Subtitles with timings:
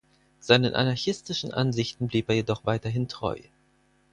[0.39, 3.39] Seinen anarchistischen Ansichten blieb er jedoch weiterhin treu.